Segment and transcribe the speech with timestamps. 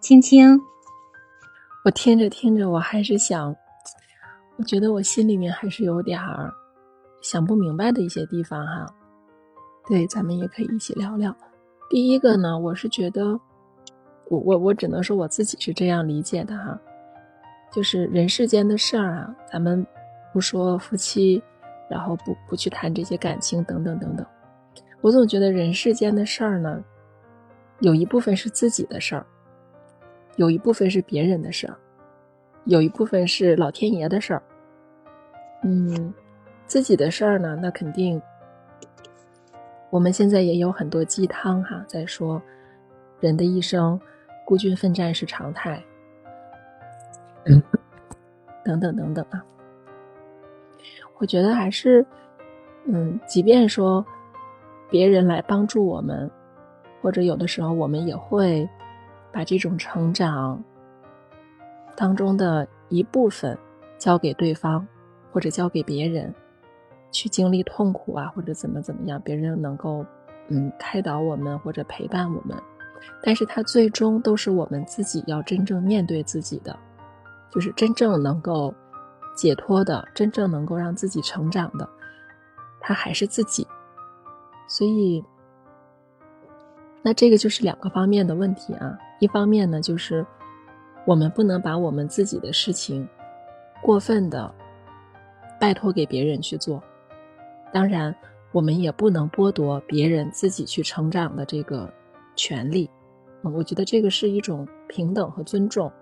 [0.00, 0.56] 青青，
[1.84, 3.54] 我听着听着，我还是想，
[4.56, 6.54] 我觉得我心里面还是有点儿
[7.20, 8.86] 想不明白的一些地方哈。
[9.88, 11.34] 对，咱们也可以一起聊聊。
[11.90, 13.38] 第一个呢，我是觉得，
[14.28, 16.78] 我我我只能说我自己是这样理解的哈，
[17.72, 19.84] 就是人世间的事儿啊，咱们
[20.32, 21.42] 不说夫妻，
[21.90, 24.24] 然后不不去谈这些感情等等等等，
[25.00, 26.80] 我总觉得人世间的事儿呢，
[27.80, 29.26] 有一部分是自己的事儿。
[30.38, 31.76] 有一部分是别人的事儿，
[32.64, 34.42] 有一部分是老天爷的事儿。
[35.64, 36.14] 嗯，
[36.64, 38.22] 自己的事儿呢，那肯定。
[39.90, 42.40] 我们现在也有很多鸡汤哈，在说
[43.18, 44.00] 人的一生
[44.46, 45.82] 孤军奋战是常态，
[48.64, 49.44] 等等等等啊。
[51.18, 52.06] 我觉得还是，
[52.84, 54.06] 嗯，即便说
[54.88, 56.30] 别人来帮助我们，
[57.02, 58.68] 或者有的时候我们也会。
[59.32, 60.62] 把这种成长
[61.96, 63.56] 当中的一部分
[63.98, 64.86] 交给对方，
[65.32, 66.34] 或者交给别人，
[67.10, 70.04] 去经历痛苦啊，或者怎么怎么样，别人能够
[70.48, 72.56] 嗯开导我们或者陪伴我们，
[73.22, 76.76] 但是他最终都是我们自己要真正面对自己的，
[77.50, 78.74] 就是真正能够
[79.36, 81.88] 解脱的，真正能够让自己成长的，
[82.80, 83.66] 他还是自己，
[84.66, 85.24] 所以。
[87.00, 90.24] 那这个就是两个方面的问题啊，一方面呢，就是
[91.06, 93.08] 我们不能把我们自己的事情
[93.82, 94.54] 过分的
[95.60, 96.82] 拜托给别人去做，
[97.72, 98.14] 当然，
[98.52, 101.92] 我们也不能剥夺别人自己去成长的这个
[102.36, 102.88] 权利。
[103.42, 105.92] 嗯，我觉得这个是一种平等和尊重。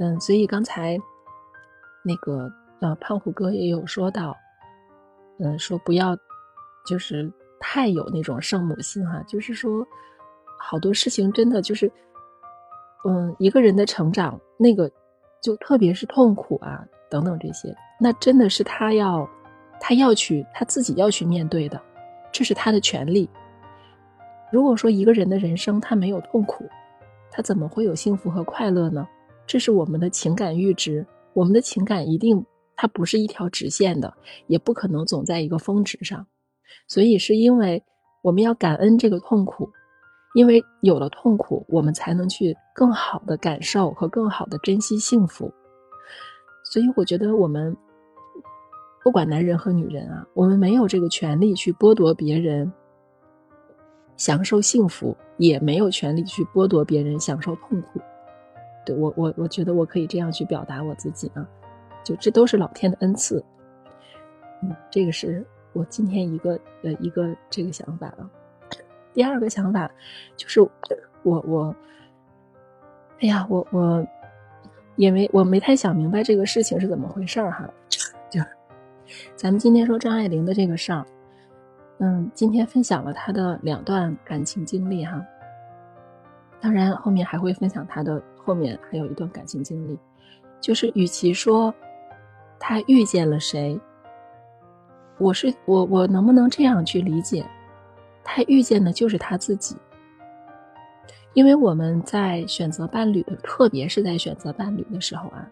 [0.00, 0.98] 嗯，所以刚才
[2.04, 4.36] 那个呃胖虎哥也有说到，
[5.38, 6.16] 嗯，说不要
[6.86, 7.32] 就是。
[7.66, 9.86] 太有那种圣母心哈，就是说，
[10.66, 11.90] 好多事情真的就是，
[13.06, 14.90] 嗯，一个人的成长，那个
[15.42, 19.28] 就特别是痛苦啊等等这些，那真的是他要，
[19.78, 21.78] 他要去他自己要去面对的，
[22.32, 23.28] 这是他的权利。
[24.50, 26.64] 如果说一个人的人生他没有痛苦，
[27.30, 29.06] 他怎么会有幸福和快乐呢？
[29.46, 32.42] 这是我们的情感阈值，我们的情感一定
[32.76, 34.12] 它不是一条直线的，
[34.46, 36.26] 也不可能总在一个峰值上。
[36.88, 37.82] 所以是因为
[38.22, 39.68] 我们要感恩这个痛苦，
[40.34, 45.50] 因为有了痛苦，我们才能去更好的感受和更好的珍惜幸福。
[46.64, 47.76] 所以我觉得我们
[49.02, 52.70] 不管男人和女人啊，我们没有这个权利去剥夺别人
[54.16, 58.00] 享受幸福，也没有权利去剥夺别人享受痛苦。
[58.84, 61.48] 对我，我我觉得我可以这样去表达我自己啊，
[62.04, 63.42] 就这都是老天的恩赐。
[64.62, 65.46] 嗯，这个是。
[65.76, 66.52] 我今天一个
[66.84, 68.30] 呃一个这个想法了，
[69.14, 69.90] 第二个想法
[70.36, 70.60] 就是
[71.22, 71.74] 我我，
[73.20, 74.06] 哎呀我我，
[74.96, 77.70] 也没我没太想明白这个事情是怎么回事儿哈，
[78.28, 78.40] 就
[79.36, 81.06] 咱们今天说张爱玲的这个事儿，
[81.98, 85.24] 嗯，今天分享了她的两段感情经历哈，
[86.60, 89.96] 当然后面还会分享她的后面还有一段感情经历，
[90.60, 91.72] 就是与其说
[92.58, 93.78] 她遇见了谁。
[95.18, 97.46] 我是我，我能不能这样去理解？
[98.24, 99.76] 他遇见的就是他自己，
[101.34, 105.46] 因为我们在选择伴侣的，特别是在选择伴侣的时候啊，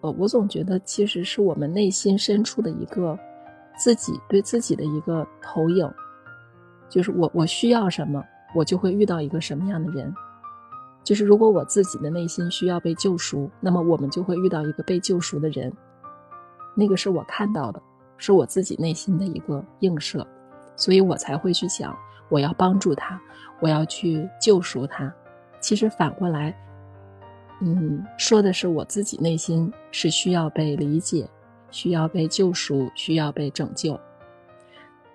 [0.00, 3.18] 我，我总觉得其实是我们内心深处的一个
[3.78, 5.88] 自己对自己的一个投影，
[6.88, 8.22] 就是我我需要什么，
[8.54, 10.12] 我就会遇到一个什么样的人。
[11.04, 15.72] 就是如果我自己的内心需要被救赎，那么我们就会遇到一个被救赎的人，
[16.74, 17.80] 那个是我看到的。
[18.18, 20.26] 是我自己内心的一个映射，
[20.74, 21.94] 所以我才会去想，
[22.28, 23.20] 我要帮助他，
[23.60, 25.12] 我要去救赎他。
[25.60, 26.56] 其实反过来，
[27.60, 31.28] 嗯，说的是我自己内心是需要被理解，
[31.70, 33.98] 需要被救赎，需要被拯救。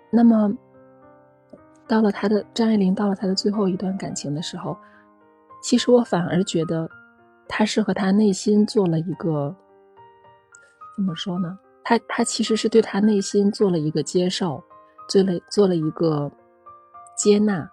[0.09, 0.51] 那么，
[1.87, 4.77] 到了他的张爱玲，到了他的最后一段感情的时候，
[5.61, 6.89] 其实我反而觉得，
[7.47, 9.55] 他是和他内心做了一个，
[10.95, 11.57] 怎么说呢？
[11.83, 14.61] 他他其实是对他内心做了一个接受，
[15.07, 16.31] 做了做了一个
[17.21, 17.69] 接纳、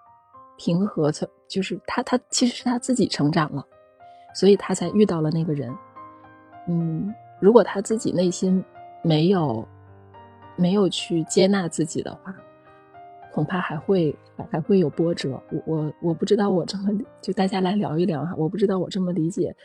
[0.59, 3.65] 平和，成就是他他其实是他自己成长了，
[4.35, 5.75] 所以他才遇到了那个人。
[6.67, 7.11] 嗯，
[7.41, 8.63] 如果他自己内心
[9.01, 9.67] 没有
[10.55, 12.35] 没有去接纳自己的话，
[13.33, 14.15] 恐怕还会
[14.51, 15.41] 还会有波折。
[15.51, 19.55] 我我我不知道我这么就大家来聊一聊哈，我不知道我这么理解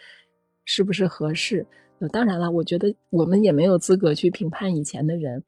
[0.64, 1.66] 是不是合适。
[2.10, 5.44] 当然了，我觉得我们也没有资格去评判以前的人，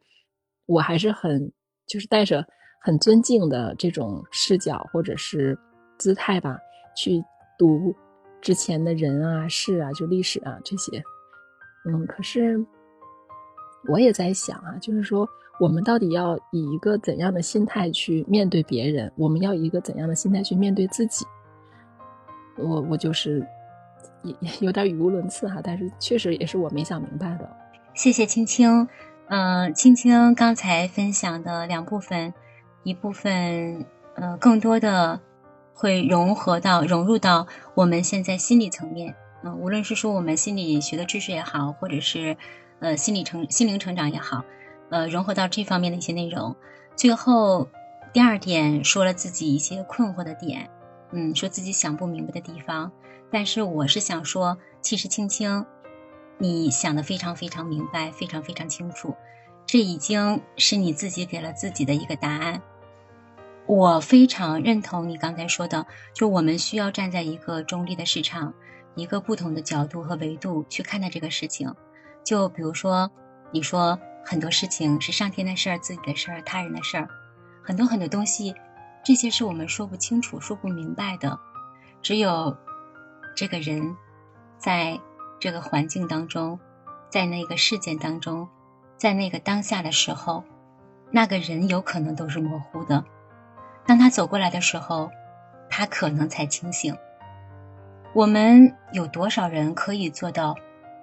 [0.66, 1.50] 我还是很
[1.86, 2.46] 就是带着
[2.86, 5.58] 很尊敬的这种视角或者是
[5.98, 6.56] 姿态吧，
[6.96, 7.20] 去
[7.58, 7.92] 读
[8.40, 11.02] 之前的人啊、事啊，就历史啊这些。
[11.84, 12.64] 嗯，可是
[13.88, 15.28] 我也在想啊，就是说，
[15.58, 19.12] 我们到底要以一个怎样的心态去面对别人？
[19.16, 21.26] 我们要以一个怎样的心态去面对自己？
[22.56, 23.44] 我我就是
[24.22, 27.50] 也有点语无伦次哈，但是确实也是我没想明白的。
[27.94, 28.86] 谢谢青青，
[29.26, 32.32] 嗯，青青刚才分享的两部分，
[32.86, 33.84] 一部分
[34.14, 35.20] 呃，更多的
[35.74, 39.12] 会融合到融入到我们现在心理层面，
[39.42, 42.36] 嗯，无论是说我们心理学的知识也好，或者是
[42.78, 44.44] 呃心理成心灵成长也好，
[44.90, 46.54] 呃，融合到这方面的一些内容。
[46.94, 47.68] 最后
[48.12, 50.70] 第二点说了自己一些困惑的点。
[51.10, 52.92] 嗯，说自己想不明白的地方，
[53.32, 55.66] 但是我是想说，其实青青，
[56.38, 59.16] 你想的非常非常明白，非常非常清楚，
[59.66, 62.62] 这已经是你自己给了自己的一个答案。
[63.66, 65.84] 我非常认同你刚才说的，
[66.14, 68.54] 就我们需要站在一个中立的市场，
[68.94, 71.74] 一个不同的角度和维度去看待这个事情。
[72.22, 73.10] 就比如说，
[73.50, 77.08] 你说很多事情是上天的事儿、自己的事儿、他人的事儿，
[77.62, 78.54] 很多很多东西。
[79.04, 81.38] 这些是我们说不清楚、说不明白的，
[82.02, 82.56] 只有
[83.34, 83.96] 这个人
[84.58, 85.00] 在
[85.40, 86.58] 这个环境当中，
[87.08, 88.48] 在那个事件当中，
[88.96, 90.44] 在那个当下的时候，
[91.10, 93.04] 那个人有可能都是模糊的。
[93.86, 95.10] 当他走过来的时候，
[95.70, 96.96] 他可能才清醒。
[98.14, 100.54] 我们有多少人可以做到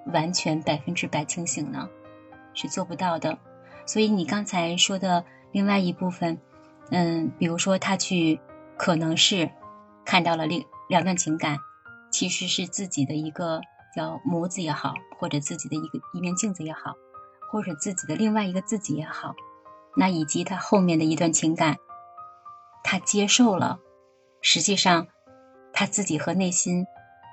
[0.07, 1.87] 完全百分之百清醒呢？
[2.53, 3.37] 是做不到的。
[3.85, 6.37] 所以你刚才说的另外一部分。
[6.91, 8.39] 嗯，比如说他去，
[8.77, 9.49] 可能是
[10.05, 11.57] 看到了另两段情感，
[12.11, 13.61] 其实是自己的一个
[13.95, 16.93] 叫模子也好，或者自己的一个一面镜子也好，
[17.49, 19.33] 或者自己的另外一个自己也好，
[19.95, 21.77] 那以及他后面的一段情感，
[22.83, 23.79] 他接受了，
[24.41, 25.07] 实际上
[25.71, 26.85] 他自己和内心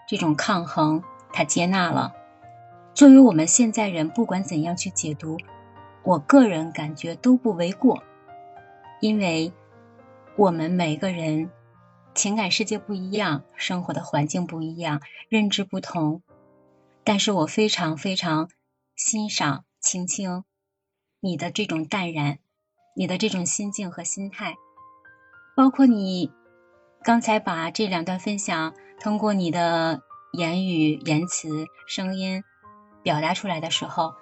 [0.09, 1.03] 这种抗衡，
[1.33, 2.15] 他接纳了。
[2.95, 5.37] 作为我们现在人，不管怎样去解读，
[6.03, 8.03] 我个人感觉都不为过。
[9.01, 9.53] 因为
[10.37, 11.51] 我们每个人
[12.15, 16.23] 情感世界不一样，生活的环境不一样，认知不同。
[17.05, 18.51] 但是我非常非常
[18.95, 20.45] 欣赏青青
[21.21, 22.39] 你的这种淡然，
[22.95, 24.57] 你的这种心境和心态，
[25.61, 26.33] 包括你
[27.03, 30.01] 刚才把这两段分享通过你的
[30.33, 32.43] 言语、言辞、声音
[33.03, 34.15] 表达出来的时候，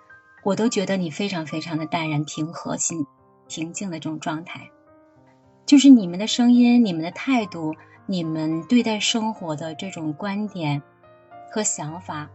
[0.42, 3.06] 我都觉得你非常非常的淡然、平和心。
[3.46, 4.72] 平静的这种状态，
[5.64, 7.72] 就是你们的声音、你们的态度、
[8.06, 10.82] 你们对待生活的这种观点
[11.52, 12.28] 和想法，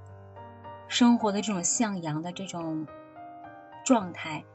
[0.87, 2.87] 生活的这种向阳的这种
[3.83, 4.45] 状态，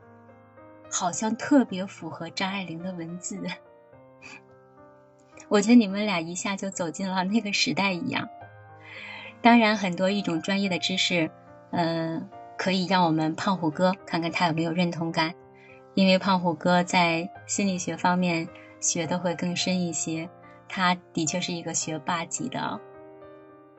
[0.91, 3.39] 好像特别符合张爱玲的文字。
[5.49, 8.29] 我觉得你们俩一下就走进了那个时代一样。
[9.41, 11.31] 当然，很多一种专业的知识，
[11.71, 15.35] 嗯，可以让我们胖虎哥看看他有没有认同感。
[15.95, 18.49] 因为胖虎哥在心理学方面
[18.79, 20.29] 学的会更深一些，
[20.69, 22.81] 他的确是一个学霸级的。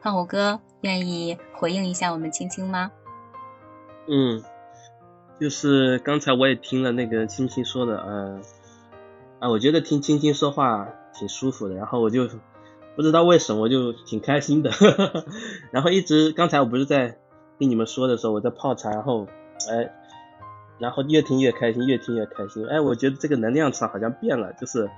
[0.01, 2.92] 胖虎哥愿意回应一下我们青青吗？
[4.07, 4.44] 嗯，
[5.39, 8.42] 就是刚才我也听了那个青青说的，呃，
[9.39, 12.27] 啊，我觉得听青青说话挺舒服的，然后我就
[12.95, 14.71] 不知道为什么我就挺开心的，
[15.71, 17.18] 然后一直刚才我不是在
[17.59, 19.28] 跟你们说的时候，我在泡茶，然后
[19.69, 19.94] 哎。
[20.81, 22.66] 然后越听越开心，越听越开心。
[22.66, 24.89] 哎，我觉得这个能量场好像变了，就是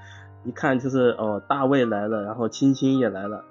[0.45, 3.43] 一看就是哦，大卫来了，然后青青也来了，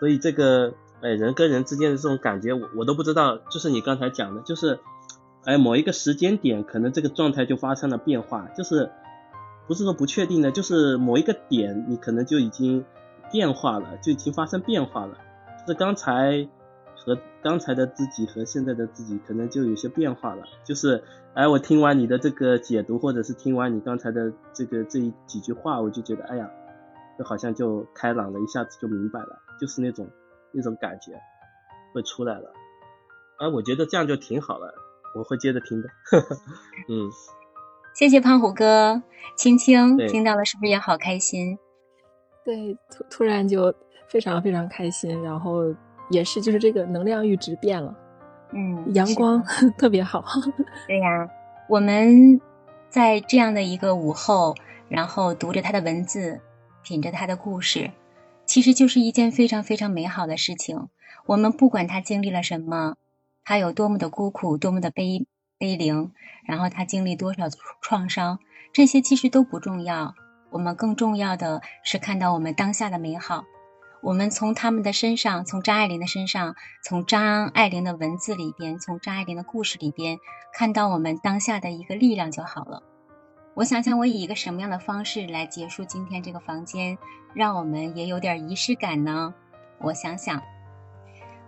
[0.00, 3.36] 所以这个哎人跟人之间的这种感觉，我我都不知道。
[3.50, 4.78] 就是你刚才讲的，就是
[5.44, 8.90] 哎某一个时间点，可能这个状态就发生了变化，就是
[9.66, 12.84] 不是说不确定的，就是某一个点你可能就已经
[13.30, 15.18] 变化了，就已经发生变化了。
[15.66, 16.48] 就是刚才。
[16.96, 21.04] 和刚才的自己和现在的自己可能就有些变化了，就是，
[21.34, 26.48] 哎，我听完你的这个解读，或者是听完你刚才的这个这几句话，我就觉得，哎呀，
[27.18, 30.08] 就好像就开朗了，一下子就明白了，就是那种
[30.52, 31.12] 那种感觉
[31.92, 32.50] 会出来了，
[33.36, 34.72] 哎，我觉得这样就挺好了，
[35.14, 35.88] 我会接着听的，
[36.88, 37.10] 嗯，
[37.94, 39.02] 谢谢胖虎哥，
[39.36, 41.58] 青青听到了是不是也好开心？
[42.44, 43.74] 对，突突然就
[44.08, 45.74] 非常非常开心，然后。
[46.10, 47.96] 也是，就是这个能量阈值变了，
[48.52, 49.42] 嗯，阳光
[49.78, 50.22] 特别好。
[50.86, 51.26] 对呀，
[51.66, 52.38] 我们
[52.90, 54.54] 在这样的一个午后，
[54.86, 56.42] 然后读着他的文字，
[56.82, 57.90] 品着他的故事，
[58.44, 60.88] 其实就是一件非常非常美好的事情。
[61.24, 62.96] 我们不管他经历了什么，
[63.42, 65.26] 他有多么的孤苦，多么的悲
[65.58, 66.12] 悲灵，
[66.46, 67.44] 然后他经历多少
[67.80, 68.38] 创伤，
[68.72, 70.14] 这些其实都不重要。
[70.50, 73.44] 我们更重要的是看到我们当下的美好。
[74.02, 80.18] 我们从他们的身上，从张爱玲的身上，从张爱玲的文字里边，从张爱玲的故事里边，
[80.52, 82.82] 看到我们当下的一个力量就好了。
[83.54, 86.98] 我想想，我以一个什么样的方式来结束今天这个房间，
[87.32, 89.32] 让我们也有点仪式感呢？
[89.78, 90.42] 我想想，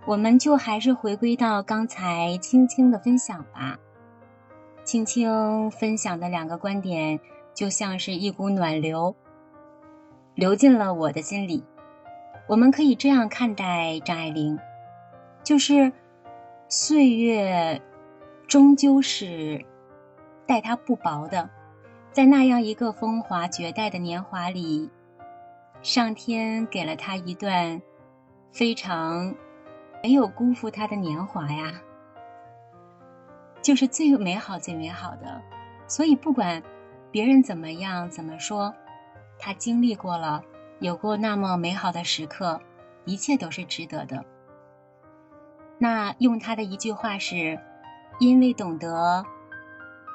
[0.07, 3.77] 我们就还是回归到刚才青青的分享吧。
[4.87, 7.19] 青青分享的两个观点，
[7.53, 9.13] 就像是一股暖流，
[10.33, 11.65] 流进了我的心里。
[12.47, 14.57] 我们可以这样看待张爱玲，
[15.43, 15.91] 就是
[16.69, 17.81] 岁月
[18.47, 19.65] 终究是
[20.45, 21.49] 待她不薄的，
[22.13, 24.89] 在那样一个风华绝代的年华里，
[25.81, 27.81] 上天给了她一段
[28.53, 29.35] 非常
[30.01, 31.81] 没有辜负她的年华呀，
[33.67, 35.41] 就是最美好、最美好的。
[35.87, 36.63] 所以不管
[37.11, 38.73] 别人怎么样、怎么说，
[39.37, 40.41] 他经历过了。
[40.79, 42.61] 有过那么美好的时刻，
[43.03, 44.23] 一切都是值得的。
[45.79, 47.59] 那用他的一句话是
[48.21, 49.25] ：“因为懂得，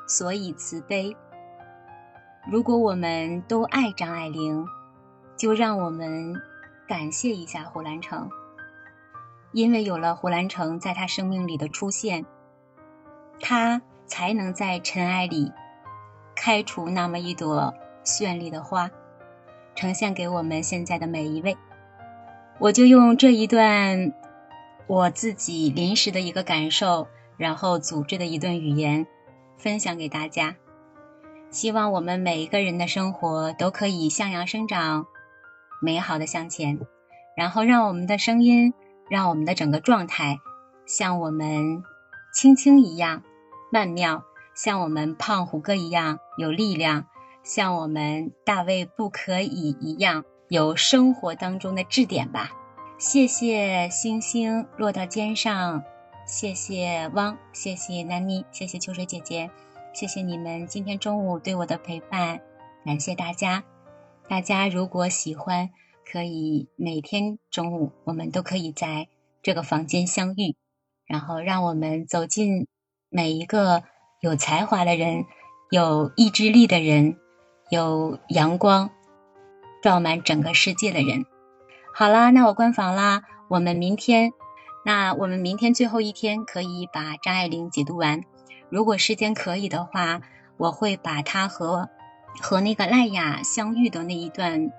[0.09, 1.15] 所以慈悲。”
[2.51, 4.65] 如果我们都爱张爱玲，
[5.37, 6.41] 就让我们
[6.89, 8.31] 感谢一下胡兰成，
[9.53, 12.25] 因为有了胡兰成在他生命里的出现，
[13.43, 15.53] 他才能在尘埃里
[16.35, 18.91] 开出那么一朵绚丽的花。
[19.75, 21.57] 呈现给我们现在的每一位，
[22.59, 24.13] 我就用这一段
[24.87, 27.09] 我自己临时的一个感受，
[27.39, 29.07] 然后组织的一段语言，
[29.57, 30.55] 分享给大家。
[31.51, 35.07] 希望我们每一个人的生活都可以向阳生长，
[35.81, 36.79] 美好的向前，
[37.35, 38.75] 然后让我们的声音，
[39.09, 40.39] 让我们的整个状态，
[40.85, 41.83] 像我们
[42.35, 43.23] 青青一样
[43.73, 44.23] 曼妙，
[44.55, 47.07] 像我们胖虎哥一样有力量。
[47.43, 52.53] 像我们大卫不可以一样有生活当中的质点吧。
[52.99, 55.83] 谢谢星星落到肩上，
[56.27, 59.51] 谢谢汪，谢谢南妮，谢谢秋水姐姐，
[59.95, 62.43] 谢谢你们今天中午对我的陪伴，
[62.85, 63.65] 感谢大家。
[64.29, 65.71] 大家如果喜欢，
[66.05, 69.09] 可以每天中午我们都可以在
[69.43, 70.57] 这个房间相遇，
[71.07, 72.69] 然后让我们走进
[73.13, 73.85] 每一个
[74.21, 75.27] 有才华的人，
[75.71, 77.19] 有意志力的人。
[77.71, 78.91] 有阳光
[79.83, 81.25] 照满整个世界的人。
[81.95, 83.23] 好啦，那我关房啦。
[83.49, 84.33] 我们明天，
[84.85, 88.25] 那我们明天最后一天可以把张爱玲解读完。
[88.69, 90.21] 如果时间可以的话，
[90.59, 91.89] 我会把她和
[92.43, 94.71] 和那个赖雅相遇的那一段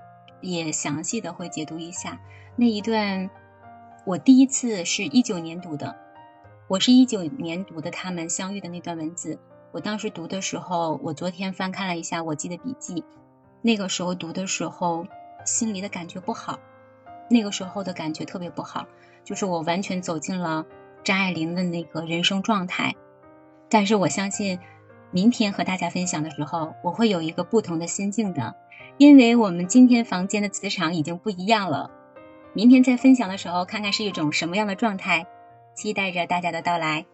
[0.42, 2.22] 也详细的会解读一下。
[2.56, 3.28] 那一段
[4.06, 5.96] 我第一次是一九年读的，
[6.70, 9.38] 我是一九年读的他们相遇的那段文字。
[9.74, 13.04] 我当时读的时候，我昨天翻看了一下我记的笔记，
[13.62, 15.06] 那个时候读的时候，
[15.46, 16.58] 心里的感觉不好，
[17.30, 18.88] 那个时候的感觉特别不好，
[19.26, 20.66] 就是我完全走进了
[21.04, 22.96] 张爱玲的那个人生状态。
[23.70, 24.58] 但是我相信，
[25.12, 28.56] 明天和大家分享的时候，我会有一个不同的心境的，
[28.98, 31.92] 因为我们今天房间的磁场已经不一样了。
[32.54, 35.26] 明天在分享的时候，看看是一种什么样的状态，
[35.74, 37.06] 期待着大家的到来。